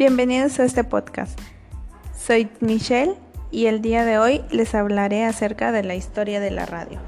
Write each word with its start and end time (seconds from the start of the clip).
Bienvenidos 0.00 0.58
a 0.58 0.64
este 0.64 0.82
podcast. 0.82 1.38
Soy 2.16 2.48
Michelle 2.60 3.16
y 3.50 3.66
el 3.66 3.82
día 3.82 4.06
de 4.06 4.16
hoy 4.16 4.40
les 4.50 4.74
hablaré 4.74 5.26
acerca 5.26 5.72
de 5.72 5.82
la 5.82 5.94
historia 5.94 6.40
de 6.40 6.50
la 6.50 6.64
radio. 6.64 6.98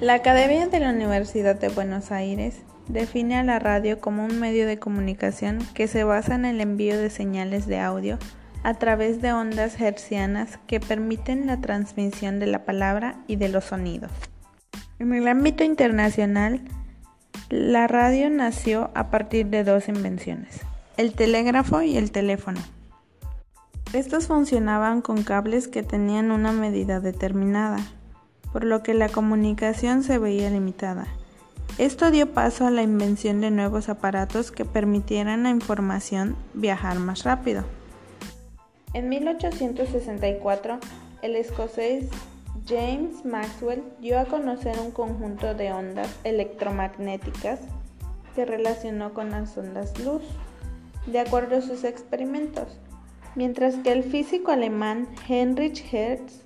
La 0.00 0.14
Academia 0.14 0.68
de 0.68 0.78
la 0.78 0.90
Universidad 0.90 1.56
de 1.56 1.70
Buenos 1.70 2.12
Aires 2.12 2.60
define 2.86 3.34
a 3.36 3.42
la 3.42 3.58
radio 3.58 4.00
como 4.00 4.24
un 4.24 4.38
medio 4.38 4.68
de 4.68 4.78
comunicación 4.78 5.58
que 5.74 5.88
se 5.88 6.04
basa 6.04 6.36
en 6.36 6.44
el 6.44 6.60
envío 6.60 6.96
de 6.96 7.10
señales 7.10 7.66
de 7.66 7.80
audio 7.80 8.16
a 8.62 8.74
través 8.74 9.20
de 9.20 9.32
ondas 9.32 9.80
hercianas 9.80 10.60
que 10.68 10.78
permiten 10.78 11.48
la 11.48 11.60
transmisión 11.60 12.38
de 12.38 12.46
la 12.46 12.64
palabra 12.64 13.16
y 13.26 13.34
de 13.34 13.48
los 13.48 13.64
sonidos. 13.64 14.12
En 15.00 15.12
el 15.12 15.26
ámbito 15.26 15.64
internacional, 15.64 16.60
la 17.50 17.88
radio 17.88 18.30
nació 18.30 18.92
a 18.94 19.10
partir 19.10 19.46
de 19.46 19.64
dos 19.64 19.88
invenciones 19.88 20.60
el 20.98 21.12
telégrafo 21.12 21.80
y 21.80 21.96
el 21.96 22.10
teléfono. 22.10 22.60
Estos 23.92 24.26
funcionaban 24.26 25.00
con 25.00 25.22
cables 25.22 25.68
que 25.68 25.84
tenían 25.84 26.32
una 26.32 26.52
medida 26.52 26.98
determinada, 26.98 27.78
por 28.52 28.64
lo 28.64 28.82
que 28.82 28.94
la 28.94 29.08
comunicación 29.08 30.02
se 30.02 30.18
veía 30.18 30.50
limitada. 30.50 31.06
Esto 31.78 32.10
dio 32.10 32.32
paso 32.32 32.66
a 32.66 32.72
la 32.72 32.82
invención 32.82 33.40
de 33.40 33.52
nuevos 33.52 33.88
aparatos 33.88 34.50
que 34.50 34.64
permitieran 34.64 35.44
la 35.44 35.50
información 35.50 36.36
viajar 36.52 36.98
más 36.98 37.22
rápido. 37.22 37.62
En 38.92 39.08
1864, 39.08 40.80
el 41.22 41.36
escocés 41.36 42.06
James 42.66 43.24
Maxwell 43.24 43.84
dio 44.00 44.18
a 44.18 44.24
conocer 44.24 44.76
un 44.80 44.90
conjunto 44.90 45.54
de 45.54 45.72
ondas 45.72 46.12
electromagnéticas 46.24 47.60
que 48.34 48.44
relacionó 48.44 49.14
con 49.14 49.30
las 49.30 49.56
ondas 49.56 49.96
luz 50.00 50.22
de 51.06 51.20
acuerdo 51.20 51.56
a 51.56 51.62
sus 51.62 51.84
experimentos, 51.84 52.78
mientras 53.34 53.76
que 53.76 53.92
el 53.92 54.02
físico 54.02 54.50
alemán 54.50 55.08
Heinrich 55.28 55.84
Hertz 55.92 56.42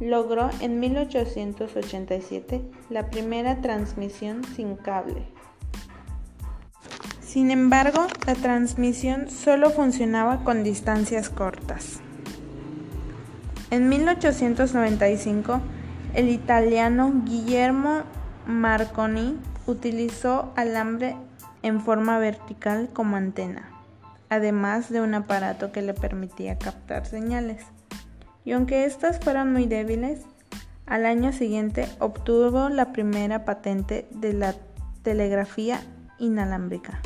logró 0.00 0.50
en 0.60 0.80
1887 0.80 2.62
la 2.90 3.10
primera 3.10 3.60
transmisión 3.60 4.42
sin 4.44 4.76
cable. 4.76 5.26
Sin 7.20 7.50
embargo, 7.50 8.06
la 8.26 8.34
transmisión 8.34 9.30
solo 9.30 9.70
funcionaba 9.70 10.44
con 10.44 10.62
distancias 10.64 11.30
cortas. 11.30 12.00
En 13.70 13.88
1895, 13.88 15.60
el 16.14 16.28
italiano 16.28 17.22
Guillermo 17.24 18.02
Marconi 18.46 19.38
utilizó 19.66 20.52
alambre 20.56 21.16
en 21.62 21.80
forma 21.80 22.18
vertical 22.18 22.90
como 22.92 23.16
antena 23.16 23.72
además 24.32 24.88
de 24.88 25.02
un 25.02 25.12
aparato 25.12 25.72
que 25.72 25.82
le 25.82 25.92
permitía 25.92 26.56
captar 26.56 27.04
señales. 27.04 27.64
Y 28.46 28.52
aunque 28.52 28.86
estas 28.86 29.20
fueran 29.20 29.52
muy 29.52 29.66
débiles, 29.66 30.20
al 30.86 31.04
año 31.04 31.34
siguiente 31.34 31.86
obtuvo 31.98 32.70
la 32.70 32.92
primera 32.92 33.44
patente 33.44 34.08
de 34.10 34.32
la 34.32 34.54
telegrafía 35.02 35.82
inalámbrica. 36.18 37.02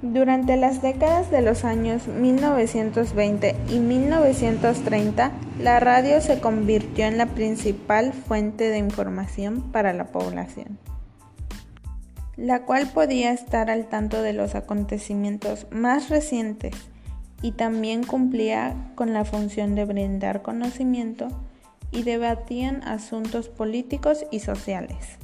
Durante 0.00 0.56
las 0.56 0.80
décadas 0.80 1.32
de 1.32 1.42
los 1.42 1.64
años 1.64 2.06
1920 2.06 3.56
y 3.68 3.78
1930, 3.80 5.32
la 5.60 5.80
radio 5.80 6.20
se 6.20 6.40
convirtió 6.40 7.06
en 7.06 7.18
la 7.18 7.26
principal 7.26 8.12
fuente 8.12 8.68
de 8.68 8.78
información 8.78 9.72
para 9.72 9.92
la 9.92 10.04
población 10.04 10.78
la 12.36 12.62
cual 12.64 12.88
podía 12.88 13.32
estar 13.32 13.70
al 13.70 13.88
tanto 13.88 14.22
de 14.22 14.32
los 14.32 14.54
acontecimientos 14.54 15.66
más 15.70 16.08
recientes 16.08 16.74
y 17.42 17.52
también 17.52 18.04
cumplía 18.04 18.74
con 18.94 19.12
la 19.12 19.24
función 19.24 19.74
de 19.74 19.84
brindar 19.84 20.42
conocimiento 20.42 21.28
y 21.90 22.02
debatían 22.02 22.82
asuntos 22.82 23.48
políticos 23.48 24.24
y 24.30 24.40
sociales. 24.40 25.18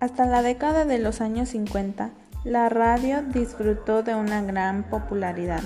Hasta 0.00 0.26
la 0.26 0.42
década 0.42 0.84
de 0.84 0.98
los 0.98 1.20
años 1.20 1.50
50, 1.50 2.10
la 2.44 2.68
radio 2.68 3.22
disfrutó 3.22 4.02
de 4.02 4.14
una 4.14 4.42
gran 4.42 4.84
popularidad. 4.84 5.62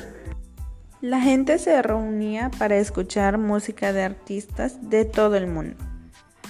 La 1.01 1.21
gente 1.21 1.59
se 1.59 1.81
reunía 1.81 2.51
para 2.59 2.77
escuchar 2.77 3.39
música 3.39 3.93
de 3.93 4.03
artistas 4.03 4.91
de 4.91 5.05
todo 5.05 5.37
el 5.37 5.47
mundo, 5.47 5.77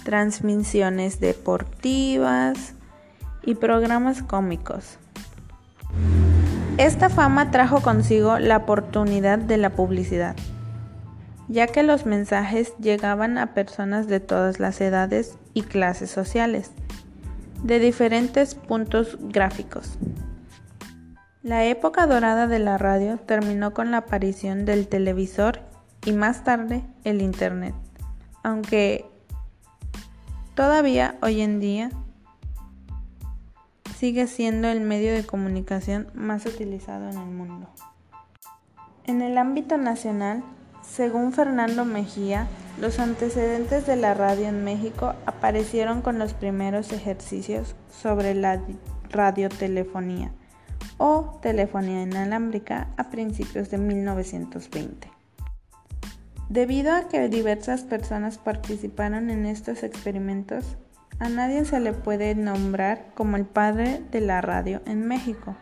transmisiones 0.05 1.21
deportivas, 1.21 2.75
y 3.43 3.55
programas 3.55 4.23
cómicos. 4.23 4.99
Esta 6.79 7.09
fama 7.09 7.51
trajo 7.51 7.81
consigo 7.81 8.39
la 8.39 8.59
oportunidad 8.59 9.39
de 9.39 9.57
la 9.57 9.71
publicidad, 9.71 10.37
ya 11.49 11.67
que 11.67 11.83
los 11.83 12.07
mensajes 12.07 12.73
llegaban 12.79 13.37
a 13.37 13.53
personas 13.53 14.07
de 14.07 14.21
todas 14.21 14.61
las 14.61 14.81
edades 14.81 15.37
y 15.55 15.63
clases 15.63 16.11
sociales, 16.11 16.71
de 17.65 17.81
diferentes 17.81 18.55
puntos 18.55 19.19
gráficos. 19.21 19.99
La 21.43 21.65
época 21.65 22.07
dorada 22.07 22.47
de 22.47 22.61
la 22.61 22.79
radio 22.79 23.17
terminó 23.17 23.73
con 23.75 23.91
la 23.91 23.99
aparición 23.99 24.65
del 24.65 24.87
televisor 24.87 25.61
y 26.05 26.13
más 26.13 26.45
tarde 26.45 26.85
el 27.05 27.23
Internet, 27.23 27.75
aunque 28.45 29.05
todavía 30.55 31.17
hoy 31.23 31.41
en 31.41 31.59
día 31.59 31.91
sigue 33.99 34.29
siendo 34.29 34.69
el 34.69 34.81
medio 34.81 35.13
de 35.13 35.27
comunicación 35.27 36.09
más 36.15 36.47
utilizado 36.47 37.11
en 37.11 37.19
el 37.19 37.27
mundo. 37.27 37.69
En 39.05 39.23
el 39.23 39.37
ámbito 39.37 39.77
nacional, 39.77 40.45
según 40.83 41.33
Fernando 41.33 41.85
Mejía, 41.85 42.47
los 42.81 43.01
antecedentes 43.01 43.87
de 43.87 43.97
la 43.97 44.15
radio 44.15 44.47
en 44.47 44.63
México 44.63 45.15
aparecieron 45.27 46.01
con 46.01 46.21
los 46.21 46.33
primeros 46.33 46.93
ejercicios 46.93 47.75
sobre 47.91 48.35
la 48.35 48.63
radiotelefonía 49.11 50.31
o 50.99 51.41
telefonía 51.43 52.03
inalámbrica 52.03 52.89
a 52.97 53.11
principios 53.11 53.69
de 53.71 53.79
1920. 53.79 55.11
Debido 56.49 56.93
a 56.95 57.09
que 57.09 57.29
diversas 57.29 57.83
personas 57.83 58.39
participaron 58.39 59.29
en 59.29 59.45
estos 59.45 59.83
experimentos, 59.83 60.77
a 61.19 61.29
nadie 61.29 61.65
se 61.65 61.81
le 61.81 61.93
puede 61.93 62.35
nombrar 62.35 63.07
como 63.15 63.37
el 63.37 63.45
padre 63.45 64.03
de 64.11 64.21
la 64.21 64.41
radio 64.41 64.81
en 64.87 65.07
México. 65.07 65.57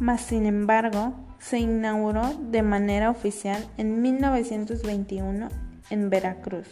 Mas, 0.00 0.22
sin 0.22 0.46
embargo, 0.46 1.14
se 1.38 1.58
inauguró 1.58 2.34
de 2.50 2.62
manera 2.62 3.10
oficial 3.10 3.64
en 3.76 4.02
1921 4.02 5.48
en 5.90 6.10
Veracruz. 6.10 6.66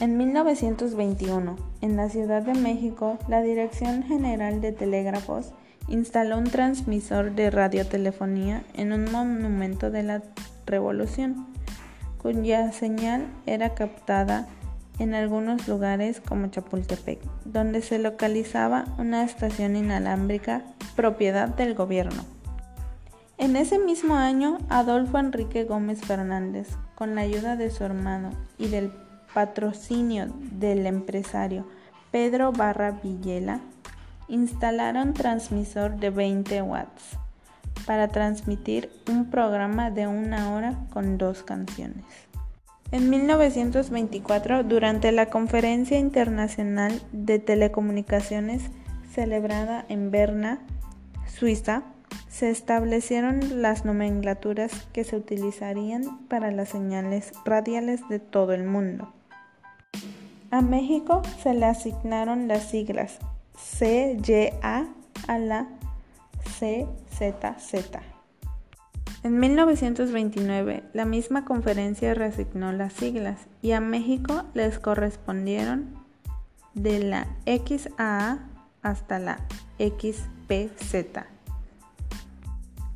En 0.00 0.16
1921, 0.16 1.56
en 1.80 1.96
la 1.96 2.08
Ciudad 2.08 2.42
de 2.42 2.54
México, 2.54 3.18
la 3.28 3.42
Dirección 3.42 4.02
General 4.04 4.60
de 4.60 4.72
Telégrafos 4.72 5.52
instaló 5.88 6.38
un 6.38 6.44
transmisor 6.44 7.34
de 7.34 7.50
radiotelefonía 7.50 8.62
en 8.74 8.92
un 8.92 9.10
monumento 9.12 9.90
de 9.90 10.02
la 10.02 10.22
Revolución, 10.66 11.46
cuya 12.18 12.72
señal 12.72 13.26
era 13.46 13.74
captada 13.74 14.46
en 14.98 15.14
algunos 15.14 15.66
lugares 15.68 16.20
como 16.20 16.48
Chapultepec, 16.48 17.20
donde 17.44 17.82
se 17.82 17.98
localizaba 17.98 18.84
una 18.98 19.24
estación 19.24 19.76
inalámbrica 19.76 20.62
propiedad 20.94 21.48
del 21.48 21.74
gobierno. 21.74 22.24
En 23.38 23.56
ese 23.56 23.78
mismo 23.78 24.14
año, 24.14 24.58
Adolfo 24.68 25.18
Enrique 25.18 25.64
Gómez 25.64 26.00
Fernández, 26.00 26.68
con 26.94 27.14
la 27.14 27.22
ayuda 27.22 27.56
de 27.56 27.70
su 27.70 27.82
hermano 27.82 28.30
y 28.58 28.68
del 28.68 28.92
patrocinio 29.34 30.26
del 30.52 30.86
empresario 30.86 31.66
Pedro 32.10 32.52
Barra 32.52 32.92
Villela, 32.92 33.60
instalaron 34.28 35.14
transmisor 35.14 35.96
de 35.96 36.10
20 36.10 36.62
watts 36.62 37.18
para 37.86 38.08
transmitir 38.08 38.90
un 39.08 39.30
programa 39.30 39.90
de 39.90 40.06
una 40.06 40.52
hora 40.52 40.76
con 40.92 41.18
dos 41.18 41.42
canciones. 41.42 42.04
En 42.92 43.08
1924, 43.08 44.64
durante 44.64 45.12
la 45.12 45.30
Conferencia 45.30 45.98
Internacional 45.98 47.00
de 47.10 47.38
Telecomunicaciones 47.38 48.64
celebrada 49.10 49.86
en 49.88 50.10
Berna, 50.10 50.58
Suiza, 51.26 51.84
se 52.28 52.50
establecieron 52.50 53.62
las 53.62 53.86
nomenclaturas 53.86 54.86
que 54.92 55.04
se 55.04 55.16
utilizarían 55.16 56.26
para 56.28 56.50
las 56.50 56.68
señales 56.68 57.32
radiales 57.46 58.06
de 58.10 58.18
todo 58.18 58.52
el 58.52 58.64
mundo. 58.64 59.10
A 60.50 60.60
México 60.60 61.22
se 61.42 61.54
le 61.54 61.64
asignaron 61.64 62.46
las 62.46 62.68
siglas 62.68 63.20
CYA 63.56 64.86
a 65.28 65.38
la 65.38 65.66
CZZ. 66.44 68.11
En 69.24 69.38
1929, 69.38 70.82
la 70.92 71.04
misma 71.04 71.44
conferencia 71.44 72.12
reasignó 72.12 72.72
las 72.72 72.92
siglas 72.92 73.46
y 73.62 73.70
a 73.70 73.80
México 73.80 74.42
les 74.52 74.80
correspondieron 74.80 75.94
de 76.74 76.98
la 76.98 77.28
XAA 77.46 78.40
hasta 78.82 79.20
la 79.20 79.38
XPZ. 79.78 81.24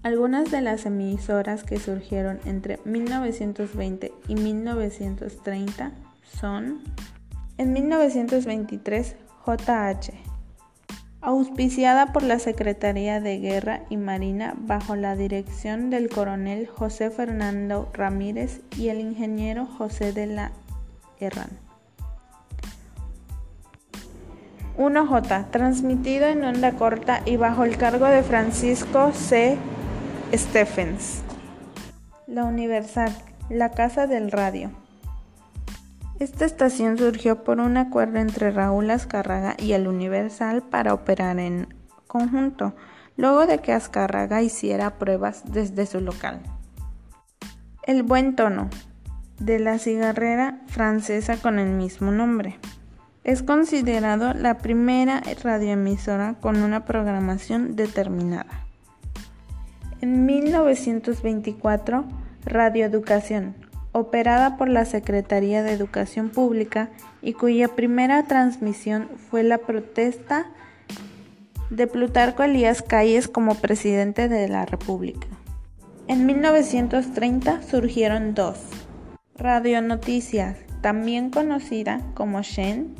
Algunas 0.02 0.50
de 0.50 0.62
las 0.62 0.84
emisoras 0.86 1.62
que 1.62 1.78
surgieron 1.78 2.40
entre 2.44 2.80
1920 2.84 4.12
y 4.26 4.34
1930 4.34 5.92
son 6.24 6.80
en 7.56 7.72
1923 7.72 9.14
JH, 9.46 10.25
auspiciada 11.20 12.12
por 12.12 12.22
la 12.22 12.38
Secretaría 12.38 13.20
de 13.20 13.38
Guerra 13.38 13.82
y 13.90 13.96
Marina 13.96 14.54
bajo 14.56 14.96
la 14.96 15.16
dirección 15.16 15.90
del 15.90 16.08
coronel 16.08 16.66
José 16.66 17.10
Fernando 17.10 17.90
Ramírez 17.92 18.60
y 18.76 18.88
el 18.88 19.00
ingeniero 19.00 19.66
José 19.66 20.12
de 20.12 20.26
la 20.26 20.52
Herrán. 21.18 21.50
1J, 24.76 25.50
transmitido 25.50 26.26
en 26.26 26.44
onda 26.44 26.72
corta 26.72 27.22
y 27.24 27.36
bajo 27.36 27.64
el 27.64 27.78
cargo 27.78 28.06
de 28.06 28.22
Francisco 28.22 29.12
C. 29.12 29.56
Stephens. 30.34 31.22
La 32.26 32.44
Universal, 32.44 33.10
la 33.48 33.70
casa 33.70 34.06
del 34.06 34.30
radio. 34.30 34.70
Esta 36.18 36.46
estación 36.46 36.96
surgió 36.96 37.44
por 37.44 37.60
un 37.60 37.76
acuerdo 37.76 38.18
entre 38.18 38.50
Raúl 38.50 38.90
Azcárraga 38.90 39.54
y 39.58 39.72
el 39.72 39.86
Universal 39.86 40.62
para 40.62 40.94
operar 40.94 41.38
en 41.38 41.74
conjunto, 42.06 42.74
luego 43.18 43.46
de 43.46 43.58
que 43.58 43.74
Azcárraga 43.74 44.40
hiciera 44.40 44.98
pruebas 44.98 45.42
desde 45.52 45.84
su 45.84 46.00
local. 46.00 46.40
El 47.82 48.02
buen 48.02 48.34
tono, 48.34 48.70
de 49.38 49.58
la 49.58 49.78
cigarrera 49.78 50.62
francesa 50.68 51.36
con 51.36 51.58
el 51.58 51.70
mismo 51.70 52.10
nombre. 52.10 52.58
Es 53.22 53.42
considerado 53.42 54.32
la 54.32 54.56
primera 54.58 55.22
radioemisora 55.42 56.36
con 56.40 56.62
una 56.62 56.86
programación 56.86 57.76
determinada. 57.76 58.66
En 60.00 60.24
1924, 60.24 62.04
Radioeducación, 62.44 63.65
operada 63.96 64.56
por 64.56 64.68
la 64.68 64.84
Secretaría 64.84 65.62
de 65.62 65.72
Educación 65.72 66.28
Pública 66.28 66.90
y 67.22 67.32
cuya 67.32 67.68
primera 67.68 68.24
transmisión 68.24 69.08
fue 69.30 69.42
la 69.42 69.58
protesta 69.58 70.46
de 71.70 71.86
Plutarco 71.86 72.42
Elías 72.42 72.82
Calles 72.82 73.26
como 73.28 73.54
presidente 73.56 74.28
de 74.28 74.48
la 74.48 74.66
República. 74.66 75.26
En 76.08 76.26
1930 76.26 77.62
surgieron 77.62 78.34
dos. 78.34 78.58
Radio 79.36 79.82
Noticias, 79.82 80.56
también 80.80 81.30
conocida 81.30 82.00
como 82.14 82.42
Shen, 82.42 82.94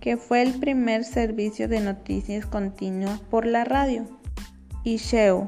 que 0.00 0.16
fue 0.16 0.42
el 0.42 0.58
primer 0.58 1.04
servicio 1.04 1.68
de 1.68 1.80
noticias 1.80 2.46
continua 2.46 3.20
por 3.30 3.46
la 3.46 3.64
radio, 3.64 4.06
y 4.84 4.96
Sheu, 4.96 5.46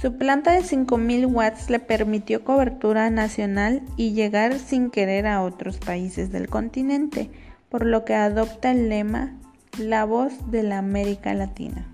su 0.00 0.16
planta 0.16 0.52
de 0.52 0.60
5.000 0.60 1.30
watts 1.30 1.68
le 1.68 1.78
permitió 1.78 2.42
cobertura 2.42 3.10
nacional 3.10 3.82
y 3.98 4.12
llegar 4.12 4.58
sin 4.58 4.90
querer 4.90 5.26
a 5.26 5.42
otros 5.42 5.76
países 5.76 6.32
del 6.32 6.48
continente, 6.48 7.30
por 7.68 7.84
lo 7.84 8.06
que 8.06 8.14
adopta 8.14 8.70
el 8.70 8.88
lema 8.88 9.36
La 9.76 10.06
voz 10.06 10.50
de 10.50 10.62
la 10.62 10.78
América 10.78 11.34
Latina. 11.34 11.86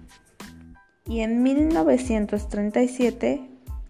Y 1.09 1.21
en 1.21 1.43
1937, 1.43 3.43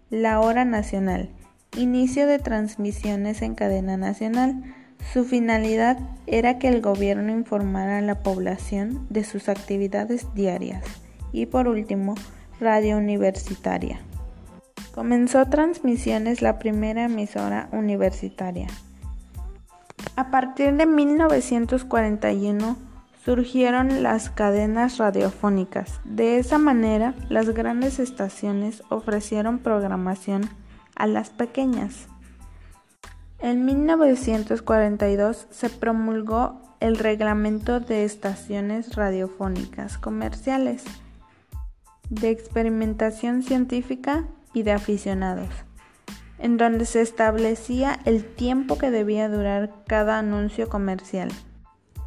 La 0.09 0.39
Hora 0.39 0.65
Nacional, 0.65 1.29
inicio 1.77 2.25
de 2.25 2.39
transmisiones 2.39 3.43
en 3.43 3.53
cadena 3.53 3.97
nacional. 3.97 4.63
Su 5.13 5.25
finalidad 5.25 5.99
era 6.25 6.57
que 6.57 6.69
el 6.69 6.81
gobierno 6.81 7.31
informara 7.31 7.99
a 7.99 8.01
la 8.01 8.23
población 8.23 9.05
de 9.11 9.23
sus 9.23 9.47
actividades 9.47 10.25
diarias. 10.33 10.83
Y 11.31 11.45
por 11.45 11.67
último, 11.67 12.15
Radio 12.59 12.97
Universitaria. 12.97 13.99
Comenzó 14.97 15.45
transmisiones 15.45 16.41
la 16.41 16.57
primera 16.57 17.03
emisora 17.03 17.69
universitaria. 17.71 18.65
A 20.15 20.31
partir 20.31 20.75
de 20.75 20.87
1941 20.87 22.75
surgieron 23.23 24.01
las 24.01 24.31
cadenas 24.31 24.97
radiofónicas. 24.97 25.99
De 26.03 26.39
esa 26.39 26.57
manera, 26.57 27.13
las 27.29 27.51
grandes 27.51 27.99
estaciones 27.99 28.81
ofrecieron 28.89 29.59
programación 29.59 30.49
a 30.95 31.05
las 31.05 31.29
pequeñas. 31.29 32.07
En 33.37 33.65
1942 33.65 35.45
se 35.51 35.69
promulgó 35.69 36.59
el 36.79 36.97
Reglamento 36.97 37.79
de 37.79 38.03
Estaciones 38.03 38.95
Radiofónicas 38.95 39.99
Comerciales 39.99 40.85
de 42.09 42.31
experimentación 42.31 43.43
científica 43.43 44.25
y 44.57 44.63
de 44.63 44.71
aficionados, 44.71 45.49
en 46.39 46.57
donde 46.57 46.85
se 46.85 47.01
establecía 47.01 47.99
el 48.05 48.25
tiempo 48.25 48.79
que 48.79 48.89
debía 48.89 49.29
durar 49.29 49.71
cada 49.85 50.17
anuncio 50.17 50.67
comercial. 50.67 51.29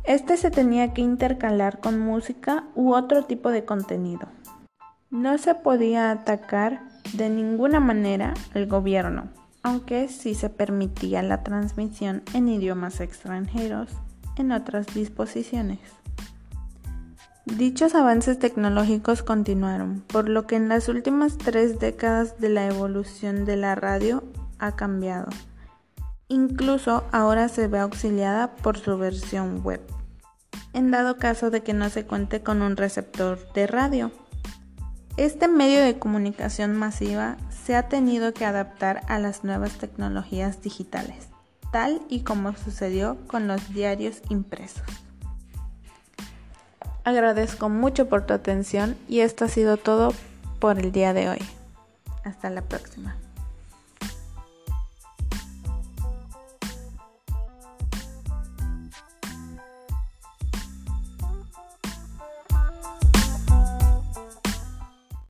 Este 0.02 0.37
se 0.37 0.50
tenía 0.50 0.93
que 0.93 1.00
intercalar 1.00 1.79
con 1.79 2.00
música 2.00 2.64
u 2.75 2.93
otro 2.93 3.25
tipo 3.25 3.50
de 3.50 3.64
contenido. 3.64 4.26
No 5.11 5.38
se 5.38 5.55
podía 5.55 6.11
atacar 6.11 6.82
de 7.12 7.31
ninguna 7.31 7.79
manera 7.79 8.35
al 8.52 8.67
gobierno, 8.67 9.29
aunque 9.62 10.08
sí 10.08 10.35
se 10.35 10.50
permitía 10.50 11.23
la 11.23 11.44
transmisión 11.44 12.25
en 12.35 12.49
idiomas 12.49 13.00
extranjeros 13.00 13.91
en 14.37 14.50
otras 14.50 14.93
disposiciones. 14.93 15.79
Dichos 17.46 17.94
avances 17.94 18.38
tecnológicos 18.38 19.22
continuaron, 19.22 20.04
por 20.08 20.28
lo 20.28 20.46
que 20.46 20.56
en 20.56 20.69
las 20.69 20.88
últimas 20.88 21.38
tres 21.38 21.78
décadas 21.78 22.38
de 22.38 22.50
la 22.50 22.66
evolución 22.66 23.46
de 23.46 23.56
la 23.56 23.75
radio 23.75 24.22
ha 24.58 24.76
cambiado. 24.76 25.28
Incluso 26.28 27.02
ahora 27.12 27.48
se 27.48 27.66
ve 27.66 27.78
auxiliada 27.78 28.54
por 28.56 28.78
su 28.78 28.98
versión 28.98 29.62
web, 29.62 29.81
en 30.75 30.90
dado 30.90 31.16
caso 31.16 31.50
de 31.50 31.62
que 31.62 31.72
no 31.72 31.88
se 31.88 32.04
cuente 32.04 32.42
con 32.42 32.60
un 32.60 32.76
receptor 32.76 33.38
de 33.54 33.66
radio. 33.66 34.12
Este 35.16 35.48
medio 35.48 35.81
de 35.81 35.98
comunicación 35.98 36.76
masiva 36.76 37.38
se 37.64 37.75
ha 37.75 37.88
tenido 37.88 38.34
que 38.34 38.44
adaptar 38.44 39.00
a 39.08 39.19
las 39.19 39.44
nuevas 39.44 39.78
tecnologías 39.78 40.60
digitales, 40.60 41.31
tal 41.72 42.02
y 42.10 42.20
como 42.20 42.54
sucedió 42.54 43.16
con 43.26 43.48
los 43.48 43.72
diarios 43.72 44.20
impresos. 44.28 44.84
Agradezco 47.04 47.69
mucho 47.69 48.09
por 48.09 48.26
tu 48.26 48.35
atención 48.35 48.97
y 49.09 49.21
esto 49.21 49.47
ha 49.47 49.49
sido 49.49 49.76
todo 49.76 50.12
por 50.59 50.78
el 50.78 50.92
día 50.92 51.12
de 51.12 51.28
hoy. 51.28 51.38
Hasta 52.25 52.50
la 52.50 52.62
próxima. 52.62 53.16